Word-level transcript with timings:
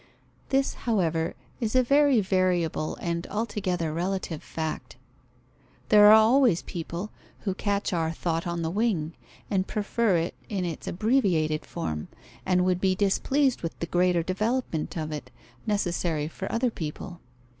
This, 0.49 0.73
however, 0.89 1.35
is 1.59 1.75
a 1.75 1.83
very 1.83 2.21
variable 2.21 2.95
and 3.01 3.27
altogether 3.27 3.93
relative 3.93 4.41
fact. 4.41 4.95
There 5.89 6.07
are 6.07 6.13
always 6.13 6.63
people 6.63 7.11
who 7.41 7.53
catch 7.53 7.93
our 7.93 8.11
thought 8.11 8.47
on 8.47 8.63
the 8.63 8.71
wing, 8.71 9.13
and 9.51 9.67
prefer 9.67 10.15
it 10.17 10.33
in 10.49 10.63
this 10.63 10.87
abbreviated 10.87 11.67
form, 11.67 12.07
and 12.47 12.65
would 12.65 12.81
be 12.81 12.95
displeased 12.95 13.61
with 13.61 13.77
the 13.77 13.85
greater 13.85 14.23
development 14.23 14.97
of 14.97 15.11
it, 15.11 15.29
necessary 15.67 16.27
for 16.27 16.51
other 16.51 16.71
people. 16.71 17.19